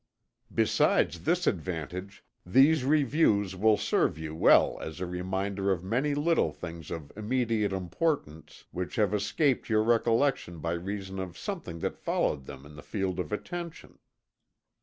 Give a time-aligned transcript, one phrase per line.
[0.51, 6.51] Besides this advantage, these reviews will serve you well as a reminder of many little
[6.51, 12.45] things of immediate importance which have escaped your recollection by reason of something that followed
[12.47, 13.99] them in the field of attention.